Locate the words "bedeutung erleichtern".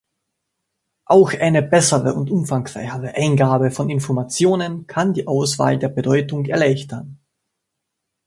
5.89-7.19